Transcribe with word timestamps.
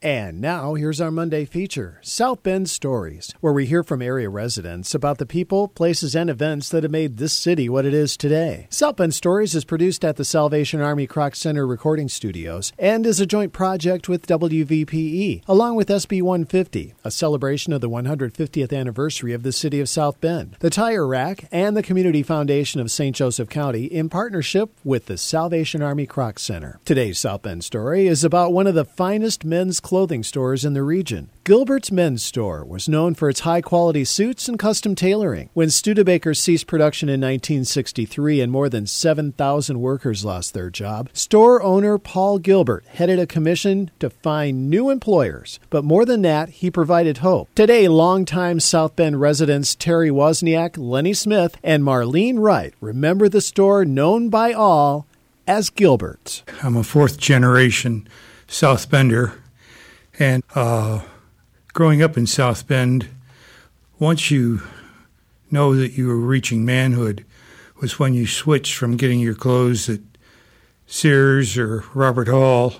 And 0.00 0.40
now, 0.40 0.74
here's 0.74 1.00
our 1.00 1.10
Monday 1.10 1.44
feature 1.44 1.98
South 2.02 2.44
Bend 2.44 2.70
Stories, 2.70 3.34
where 3.40 3.52
we 3.52 3.66
hear 3.66 3.82
from 3.82 4.00
area 4.00 4.30
residents 4.30 4.94
about 4.94 5.18
the 5.18 5.26
people, 5.26 5.66
places, 5.66 6.14
and 6.14 6.30
events 6.30 6.68
that 6.68 6.84
have 6.84 6.92
made 6.92 7.16
this 7.16 7.32
city 7.32 7.68
what 7.68 7.84
it 7.84 7.92
is 7.92 8.16
today. 8.16 8.68
South 8.70 8.96
Bend 8.96 9.12
Stories 9.12 9.56
is 9.56 9.64
produced 9.64 10.04
at 10.04 10.14
the 10.14 10.24
Salvation 10.24 10.80
Army 10.80 11.08
Kroc 11.08 11.34
Center 11.34 11.66
Recording 11.66 12.08
Studios 12.08 12.72
and 12.78 13.04
is 13.06 13.18
a 13.18 13.26
joint 13.26 13.52
project 13.52 14.08
with 14.08 14.28
WVPE, 14.28 15.42
along 15.48 15.74
with 15.74 15.88
SB 15.88 16.22
150, 16.22 16.94
a 17.02 17.10
celebration 17.10 17.72
of 17.72 17.80
the 17.80 17.90
150th 17.90 18.72
anniversary 18.72 19.32
of 19.32 19.42
the 19.42 19.52
city 19.52 19.80
of 19.80 19.88
South 19.88 20.20
Bend, 20.20 20.56
the 20.60 20.70
Tire 20.70 21.08
Rack, 21.08 21.48
and 21.50 21.76
the 21.76 21.82
Community 21.82 22.22
Foundation 22.22 22.80
of 22.80 22.92
St. 22.92 23.16
Joseph 23.16 23.48
County 23.48 23.86
in 23.86 24.08
partnership 24.08 24.70
with 24.84 25.06
the 25.06 25.18
Salvation 25.18 25.82
Army 25.82 26.06
Kroc 26.06 26.38
Center. 26.38 26.78
Today's 26.84 27.18
South 27.18 27.42
Bend 27.42 27.64
story 27.64 28.06
is 28.06 28.22
about 28.22 28.52
one 28.52 28.68
of 28.68 28.76
the 28.76 28.84
finest 28.84 29.44
men's 29.44 29.80
clothing 29.88 30.22
stores 30.22 30.66
in 30.66 30.74
the 30.74 30.82
region. 30.82 31.30
Gilbert's 31.44 31.90
Men's 31.90 32.22
Store 32.22 32.62
was 32.62 32.90
known 32.90 33.14
for 33.14 33.30
its 33.30 33.40
high 33.40 33.62
quality 33.62 34.04
suits 34.04 34.46
and 34.46 34.58
custom 34.58 34.94
tailoring. 34.94 35.48
When 35.54 35.70
Studebaker 35.70 36.34
ceased 36.34 36.66
production 36.66 37.08
in 37.08 37.22
1963 37.22 38.42
and 38.42 38.52
more 38.52 38.68
than 38.68 38.86
7,000 38.86 39.80
workers 39.80 40.26
lost 40.26 40.52
their 40.52 40.68
job, 40.68 41.08
store 41.14 41.62
owner 41.62 41.96
Paul 41.96 42.38
Gilbert 42.38 42.84
headed 42.88 43.18
a 43.18 43.26
commission 43.26 43.90
to 43.98 44.10
find 44.10 44.68
new 44.68 44.90
employers. 44.90 45.58
But 45.70 45.84
more 45.84 46.04
than 46.04 46.20
that, 46.20 46.50
he 46.50 46.70
provided 46.70 47.18
hope. 47.18 47.48
Today, 47.54 47.88
longtime 47.88 48.60
South 48.60 48.94
Bend 48.94 49.18
residents 49.18 49.74
Terry 49.74 50.10
Wozniak, 50.10 50.76
Lenny 50.76 51.14
Smith, 51.14 51.56
and 51.64 51.82
Marlene 51.82 52.38
Wright 52.38 52.74
remember 52.82 53.26
the 53.26 53.40
store 53.40 53.86
known 53.86 54.28
by 54.28 54.52
all 54.52 55.06
as 55.46 55.70
Gilbert's. 55.70 56.42
I'm 56.62 56.76
a 56.76 56.84
fourth 56.84 57.16
generation 57.16 58.06
South 58.48 58.90
Bender 58.90 59.32
and 60.18 60.42
uh, 60.54 61.00
growing 61.72 62.02
up 62.02 62.16
in 62.16 62.26
South 62.26 62.66
Bend, 62.66 63.08
once 63.98 64.30
you 64.30 64.62
know 65.50 65.74
that 65.74 65.92
you 65.92 66.08
were 66.08 66.16
reaching 66.16 66.64
manhood, 66.64 67.24
was 67.80 67.98
when 67.98 68.14
you 68.14 68.26
switched 68.26 68.74
from 68.74 68.96
getting 68.96 69.20
your 69.20 69.34
clothes 69.34 69.88
at 69.88 70.00
Sears 70.86 71.56
or 71.56 71.84
Robert 71.94 72.28
Hall. 72.28 72.74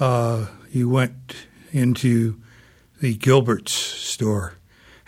Uh, 0.00 0.46
you 0.70 0.88
went 0.88 1.46
into 1.72 2.40
the 3.00 3.14
Gilbert's 3.14 3.72
store. 3.72 4.54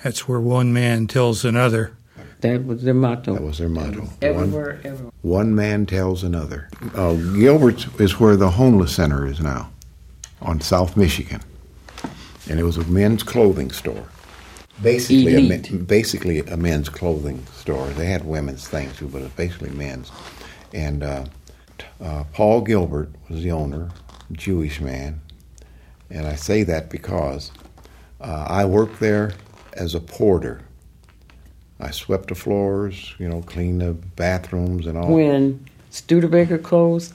That's 0.03 0.29
where 0.29 0.41
one 0.41 0.73
man 0.73 1.07
tells 1.07 1.45
another. 1.45 1.97
That 2.41 2.65
was 2.65 2.83
their 2.83 2.95
motto. 2.95 3.35
That 3.35 3.43
was 3.43 3.59
their 3.59 3.69
motto. 3.69 4.09
Everywhere, 4.21 4.75
one, 4.75 4.87
everywhere. 4.87 5.13
One 5.23 5.55
man 5.55 5.87
tells 5.87 6.23
another. 6.23 6.69
Uh, 6.95 7.15
Gilbert's 7.15 7.87
is 7.99 8.21
where 8.21 8.37
the 8.37 8.51
homeless 8.51 8.95
center 8.95 9.27
is 9.27 9.41
now 9.41 9.71
on 10.43 10.61
South 10.61 10.97
Michigan, 10.97 11.41
and 12.49 12.59
it 12.59 12.63
was 12.63 12.77
a 12.77 12.85
men's 12.85 13.23
clothing 13.23 13.71
store. 13.71 14.07
Basically, 14.83 15.55
a, 15.55 15.59
basically 15.79 16.41
a 16.41 16.57
men's 16.57 16.89
clothing 16.89 17.45
store. 17.55 17.87
They 17.89 18.07
had 18.07 18.27
women's 18.27 18.69
things 18.69 18.97
too, 18.97 19.09
but 19.09 19.19
it 19.19 19.25
was 19.25 19.33
basically 19.33 19.71
men's. 19.71 20.13
And 20.75 21.03
uh, 21.03 21.25
uh, 22.01 22.25
Paul 22.33 22.61
Gilbert 22.61 23.11
was 23.29 23.43
the 23.43 23.53
owner, 23.53 23.91
Jewish 24.33 24.81
man, 24.81 25.21
and 26.11 26.27
I 26.27 26.35
say 26.35 26.63
that 26.65 26.91
because 26.91 27.51
uh, 28.21 28.47
I 28.49 28.65
worked 28.67 29.01
there 29.01 29.33
as 29.73 29.95
a 29.95 30.01
porter. 30.01 30.63
I 31.81 31.91
swept 31.91 32.29
the 32.29 32.35
floors, 32.35 33.15
you 33.19 33.29
know, 33.29 33.43
cleaned 33.43 33.83
the 33.83 33.93
bathrooms 33.93 34.87
and 34.87 34.97
all. 34.97 35.13
When 35.15 35.67
Studebaker 35.91 36.59
closed, 36.59 37.13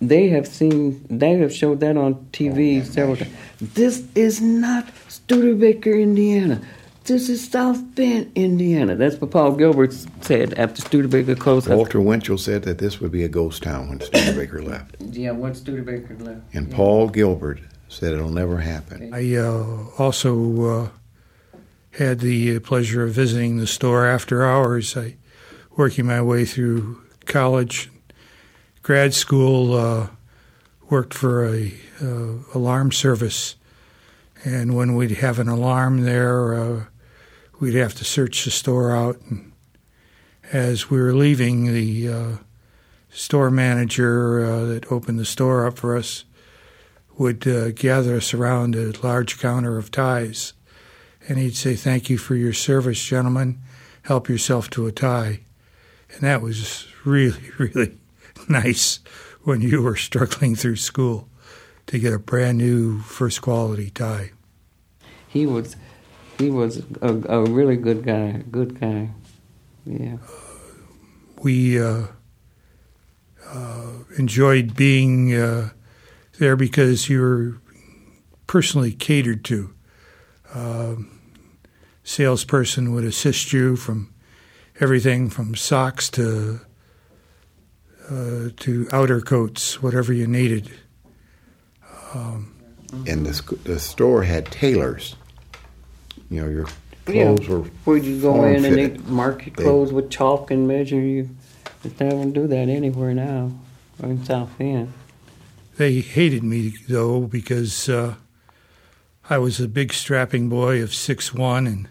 they 0.00 0.28
have 0.28 0.46
seen, 0.46 1.04
they 1.08 1.34
have 1.34 1.52
showed 1.52 1.80
that 1.80 1.96
on 1.96 2.14
TV 2.32 2.80
oh, 2.80 2.84
several 2.84 3.16
times. 3.16 3.32
This 3.60 4.04
is 4.14 4.40
not 4.40 4.86
Studebaker, 5.08 5.92
Indiana. 5.92 6.60
This 7.04 7.28
is 7.28 7.48
South 7.48 7.94
Bend, 7.94 8.32
Indiana. 8.34 8.96
That's 8.96 9.20
what 9.20 9.30
Paul 9.30 9.52
Gilbert 9.52 9.94
said 10.22 10.54
after 10.54 10.82
Studebaker 10.82 11.36
closed. 11.36 11.68
Walter 11.68 12.00
Winchell 12.00 12.36
said 12.36 12.64
that 12.64 12.78
this 12.78 13.00
would 13.00 13.12
be 13.12 13.22
a 13.22 13.28
ghost 13.28 13.62
town 13.62 13.88
when 13.88 14.00
Studebaker 14.00 14.60
left. 14.60 14.96
Yeah, 15.00 15.30
when 15.30 15.54
Studebaker 15.54 16.16
left. 16.18 16.40
And 16.52 16.68
yeah. 16.68 16.76
Paul 16.76 17.08
Gilbert 17.08 17.60
said 17.88 18.12
it'll 18.12 18.28
never 18.28 18.58
happen. 18.58 19.14
I 19.14 19.36
uh, 19.36 19.86
also 19.98 20.64
uh, 20.64 20.88
had 21.92 22.18
the 22.18 22.58
pleasure 22.58 23.04
of 23.04 23.12
visiting 23.12 23.58
the 23.58 23.68
store 23.68 24.04
after 24.04 24.44
hours. 24.44 24.96
I 24.96 25.14
working 25.76 26.06
my 26.06 26.22
way 26.22 26.44
through 26.44 27.02
college 27.26 27.90
grad 28.86 29.12
school, 29.12 29.74
uh, 29.74 30.06
worked 30.88 31.12
for 31.12 31.44
a 31.44 31.74
uh, 32.00 32.34
alarm 32.54 32.92
service, 32.92 33.56
and 34.44 34.76
when 34.76 34.94
we'd 34.94 35.10
have 35.10 35.40
an 35.40 35.48
alarm 35.48 36.02
there, 36.02 36.54
uh, 36.54 36.84
we'd 37.58 37.74
have 37.74 37.96
to 37.96 38.04
search 38.04 38.44
the 38.44 38.50
store 38.52 38.94
out. 38.94 39.20
And 39.22 39.50
as 40.52 40.88
we 40.88 41.00
were 41.00 41.14
leaving, 41.14 41.72
the 41.74 42.08
uh, 42.08 42.36
store 43.10 43.50
manager 43.50 44.44
uh, 44.44 44.64
that 44.66 44.92
opened 44.92 45.18
the 45.18 45.24
store 45.24 45.66
up 45.66 45.78
for 45.78 45.96
us 45.96 46.24
would 47.18 47.40
gather 47.74 48.18
us 48.18 48.32
around 48.32 48.76
a 48.76 48.92
large 49.04 49.40
counter 49.40 49.78
of 49.78 49.90
ties, 49.90 50.52
and 51.28 51.38
he'd 51.38 51.56
say, 51.56 51.74
"Thank 51.74 52.08
you 52.08 52.18
for 52.18 52.36
your 52.36 52.52
service, 52.52 53.02
gentlemen. 53.02 53.58
Help 54.02 54.28
yourself 54.28 54.70
to 54.70 54.86
a 54.86 54.92
tie." 54.92 55.40
And 56.12 56.20
that 56.20 56.40
was 56.40 56.86
really, 57.04 57.50
really 57.58 57.96
nice 58.48 59.00
when 59.42 59.60
you 59.60 59.82
were 59.82 59.96
struggling 59.96 60.54
through 60.54 60.76
school 60.76 61.28
to 61.86 61.98
get 61.98 62.12
a 62.12 62.18
brand 62.18 62.58
new 62.58 63.00
first 63.00 63.42
quality 63.42 63.90
tie. 63.90 64.30
He 65.28 65.46
was 65.46 65.76
he 66.38 66.50
was 66.50 66.82
a, 67.00 67.14
a 67.28 67.44
really 67.44 67.76
good 67.76 68.04
guy, 68.04 68.42
good 68.50 68.78
guy. 68.80 69.10
Yeah. 69.84 70.16
Uh, 70.16 70.46
we 71.42 71.80
uh, 71.80 72.06
uh, 73.48 73.92
enjoyed 74.18 74.74
being 74.74 75.34
uh, 75.34 75.70
there 76.38 76.56
because 76.56 77.08
you 77.08 77.20
were 77.20 77.60
personally 78.46 78.92
catered 78.92 79.44
to. 79.44 79.72
Um, 80.54 81.20
salesperson 82.02 82.92
would 82.94 83.04
assist 83.04 83.52
you 83.52 83.76
from 83.76 84.12
everything 84.80 85.30
from 85.30 85.54
socks 85.54 86.08
to 86.10 86.60
uh, 88.10 88.50
to 88.56 88.88
outer 88.92 89.20
coats, 89.20 89.82
whatever 89.82 90.12
you 90.12 90.26
needed. 90.26 90.70
Um, 92.14 92.54
and 93.06 93.26
the, 93.26 93.56
the 93.64 93.78
store 93.78 94.22
had 94.22 94.46
tailors. 94.46 95.16
You 96.30 96.42
know, 96.42 96.48
your 96.48 96.66
clothes 97.04 97.48
yeah. 97.48 97.54
were. 97.54 97.60
Where'd 97.84 98.04
you 98.04 98.20
go 98.20 98.44
in 98.44 98.64
and 98.64 98.76
they 98.76 98.96
mark 99.10 99.46
your 99.46 99.54
clothes 99.54 99.90
they, 99.90 99.94
with 99.96 100.10
chalk 100.10 100.50
and 100.50 100.66
measure 100.66 101.00
you? 101.00 101.30
They 101.82 102.08
don't 102.08 102.32
do 102.32 102.46
that 102.46 102.68
anywhere 102.68 103.14
now, 103.14 103.52
or 104.02 104.10
in 104.10 104.24
South 104.24 104.50
Bend. 104.58 104.92
They 105.76 106.00
hated 106.00 106.42
me 106.42 106.74
though 106.88 107.20
because 107.20 107.88
uh, 107.88 108.14
I 109.28 109.38
was 109.38 109.60
a 109.60 109.68
big 109.68 109.92
strapping 109.92 110.48
boy 110.48 110.82
of 110.82 110.94
six 110.94 111.34
one, 111.34 111.66
and 111.66 111.88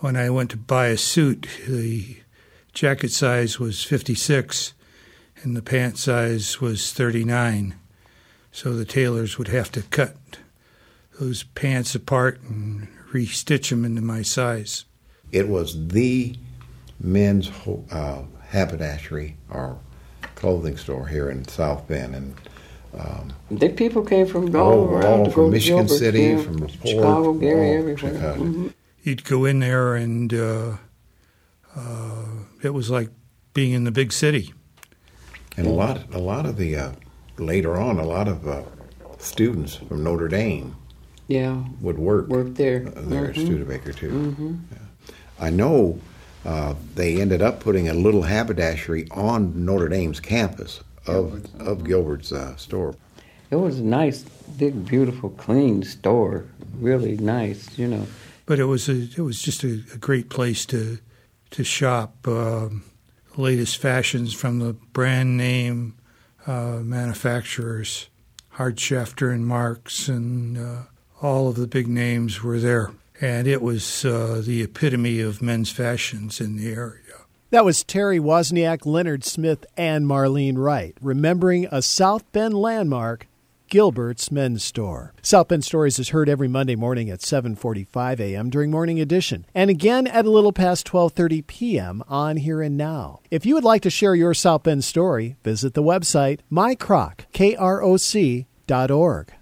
when 0.00 0.16
I 0.16 0.30
went 0.30 0.50
to 0.50 0.56
buy 0.56 0.86
a 0.86 0.96
suit, 0.96 1.46
the 1.68 2.18
jacket 2.72 3.12
size 3.12 3.60
was 3.60 3.84
fifty 3.84 4.14
six 4.14 4.74
and 5.42 5.56
the 5.56 5.62
pant 5.62 5.98
size 5.98 6.60
was 6.60 6.92
39. 6.92 7.74
So 8.52 8.74
the 8.74 8.84
tailors 8.84 9.38
would 9.38 9.48
have 9.48 9.70
to 9.72 9.82
cut 9.82 10.16
those 11.20 11.42
pants 11.42 11.94
apart 11.94 12.40
and 12.42 12.88
restitch 13.12 13.70
them 13.70 13.84
into 13.84 14.02
my 14.02 14.22
size. 14.22 14.84
It 15.32 15.48
was 15.48 15.88
the 15.88 16.34
men's 17.00 17.50
uh, 17.90 18.22
haberdashery 18.48 19.36
or 19.50 19.78
clothing 20.34 20.76
store 20.76 21.06
here 21.06 21.30
in 21.30 21.46
South 21.46 21.86
Bend, 21.88 22.14
and 22.14 22.34
um, 22.98 23.32
the 23.50 23.68
people 23.68 24.02
came 24.02 24.26
from 24.26 24.54
all, 24.56 24.72
all 24.72 24.84
around 24.88 25.26
all 25.26 25.30
from 25.30 25.50
Michigan 25.50 25.86
Gilbert, 25.86 25.98
City, 25.98 26.22
yeah, 26.22 26.42
from 26.42 26.68
Chicago, 26.68 27.34
Gary, 27.34 27.72
everywhere. 27.72 28.12
Mm-hmm. 28.34 28.68
You'd 29.02 29.24
go 29.24 29.44
in 29.44 29.60
there, 29.60 29.94
and 29.94 30.32
uh, 30.32 30.76
uh, 31.76 32.24
it 32.62 32.70
was 32.70 32.90
like 32.90 33.10
being 33.52 33.72
in 33.72 33.84
the 33.84 33.90
big 33.90 34.12
city. 34.12 34.54
And 35.58 35.66
a 35.66 35.70
lot, 35.70 36.14
a 36.14 36.18
lot 36.18 36.46
of 36.46 36.56
the 36.56 36.76
uh, 36.76 36.92
later 37.36 37.76
on, 37.76 37.98
a 37.98 38.04
lot 38.04 38.28
of 38.28 38.46
uh, 38.46 38.62
students 39.18 39.74
from 39.74 40.04
Notre 40.04 40.28
Dame, 40.28 40.76
yeah, 41.26 41.64
would 41.80 41.98
work 41.98 42.28
work 42.28 42.54
there 42.54 42.86
uh, 42.86 43.00
there 43.02 43.26
mm-hmm. 43.26 43.40
at 43.40 43.46
Studebaker 43.46 43.92
too. 43.92 44.10
Mm-hmm. 44.10 44.54
Yeah. 44.70 44.78
I 45.40 45.50
know 45.50 45.98
uh, 46.44 46.74
they 46.94 47.20
ended 47.20 47.42
up 47.42 47.58
putting 47.58 47.88
a 47.88 47.94
little 47.94 48.22
haberdashery 48.22 49.08
on 49.10 49.64
Notre 49.64 49.88
Dame's 49.88 50.20
campus 50.20 50.80
of 51.08 51.44
of 51.60 51.82
Gilbert's 51.82 52.30
uh, 52.30 52.54
store. 52.54 52.94
It 53.50 53.56
was 53.56 53.80
a 53.80 53.84
nice, 53.84 54.22
big, 54.58 54.86
beautiful, 54.86 55.30
clean 55.30 55.82
store. 55.82 56.44
Really 56.78 57.16
nice, 57.16 57.76
you 57.76 57.88
know. 57.88 58.06
But 58.46 58.60
it 58.60 58.66
was 58.66 58.88
a, 58.88 58.92
it 58.92 59.18
was 59.18 59.42
just 59.42 59.64
a, 59.64 59.82
a 59.92 59.98
great 59.98 60.30
place 60.30 60.64
to 60.66 60.98
to 61.50 61.64
shop. 61.64 62.28
Um, 62.28 62.84
latest 63.38 63.78
fashions 63.78 64.34
from 64.34 64.58
the 64.58 64.72
brand 64.92 65.36
name 65.36 65.94
uh, 66.46 66.80
manufacturers 66.82 68.08
Hart 68.50 68.78
Schaffner 68.80 69.30
and 69.30 69.46
Marx 69.46 70.08
and 70.08 70.58
uh, 70.58 70.82
all 71.22 71.48
of 71.48 71.54
the 71.54 71.68
big 71.68 71.86
names 71.86 72.42
were 72.42 72.58
there. 72.58 72.90
And 73.20 73.46
it 73.46 73.62
was 73.62 74.04
uh, 74.04 74.42
the 74.44 74.62
epitome 74.62 75.20
of 75.20 75.40
men's 75.40 75.70
fashions 75.70 76.40
in 76.40 76.56
the 76.56 76.68
area. 76.68 77.02
That 77.50 77.64
was 77.64 77.82
Terry 77.82 78.18
Wozniak, 78.18 78.84
Leonard 78.84 79.24
Smith, 79.24 79.64
and 79.76 80.06
Marlene 80.06 80.58
Wright, 80.58 80.94
remembering 81.00 81.66
a 81.70 81.82
South 81.82 82.30
Bend 82.32 82.54
landmark 82.54 83.26
Gilbert's 83.68 84.30
Men's 84.30 84.64
Store. 84.64 85.12
South 85.22 85.48
Bend 85.48 85.64
Stories 85.64 85.98
is 85.98 86.08
heard 86.10 86.28
every 86.28 86.48
Monday 86.48 86.76
morning 86.76 87.10
at 87.10 87.20
7:45 87.20 88.20
a.m. 88.20 88.50
during 88.50 88.70
Morning 88.70 89.00
Edition, 89.00 89.46
and 89.54 89.70
again 89.70 90.06
at 90.06 90.26
a 90.26 90.30
little 90.30 90.52
past 90.52 90.86
12:30 90.86 91.46
p.m. 91.46 92.02
on 92.08 92.38
Here 92.38 92.60
and 92.62 92.76
Now. 92.76 93.20
If 93.30 93.46
you 93.46 93.54
would 93.54 93.64
like 93.64 93.82
to 93.82 93.90
share 93.90 94.14
your 94.14 94.34
South 94.34 94.64
Bend 94.64 94.84
story, 94.84 95.36
visit 95.44 95.74
the 95.74 95.82
website 95.82 96.40
mycroc, 96.50 97.20
K-R-O-C, 97.32 98.46
dot 98.66 98.90
org. 98.90 99.32